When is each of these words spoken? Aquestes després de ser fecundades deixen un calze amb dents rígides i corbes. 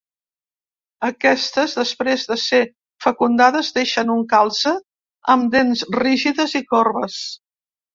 Aquestes 1.09 1.75
després 1.81 2.25
de 2.33 2.39
ser 2.45 2.63
fecundades 3.07 3.71
deixen 3.79 4.17
un 4.17 4.27
calze 4.35 4.77
amb 5.37 5.55
dents 5.59 5.89
rígides 6.03 6.63
i 6.65 6.69
corbes. 6.77 7.25